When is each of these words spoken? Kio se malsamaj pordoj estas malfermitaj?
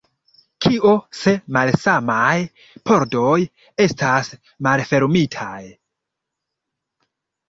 Kio 0.65 0.91
se 1.17 1.33
malsamaj 1.57 2.39
pordoj 2.91 3.35
estas 3.85 4.31
malfermitaj? 4.69 5.61